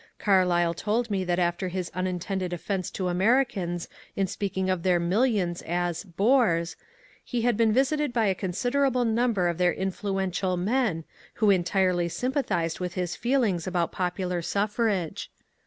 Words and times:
Carlyle 0.17 0.73
told 0.73 1.11
me 1.11 1.23
that 1.23 1.37
after 1.37 1.67
his 1.67 1.91
unintended 1.93 2.53
offence 2.53 2.89
to 2.89 3.07
Americans 3.07 3.87
in 4.15 4.25
speaking 4.25 4.67
of 4.67 4.81
their 4.81 4.99
millions 4.99 5.61
as 5.61 6.03
^^ 6.03 6.15
bores," 6.15 6.75
he 7.23 7.43
had 7.43 7.55
been 7.55 7.71
visited 7.71 8.11
by 8.11 8.25
a 8.25 8.33
consider 8.33 8.83
able 8.83 9.05
number 9.05 9.47
of 9.47 9.59
their 9.59 9.71
influential 9.71 10.57
men 10.57 11.03
who 11.35 11.51
entirely 11.51 12.09
sympathized 12.09 12.79
with 12.79 12.95
his 12.95 13.15
feelings 13.15 13.67
about 13.67 13.91
popular 13.91 14.41
suffrage. 14.41 15.29